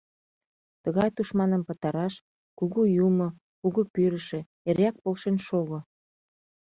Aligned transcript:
Тыгай 0.83 1.09
тушманым 1.15 1.61
пытараш, 1.67 2.13
кугу 2.57 2.81
юмо, 3.07 3.27
кугу 3.61 3.81
пӱрышӧ, 3.93 4.39
эреак 4.69 4.95
полшен 5.03 5.37
шого. 5.45 5.79